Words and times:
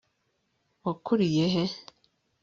wakuriye 0.85 1.45
he 1.53 1.63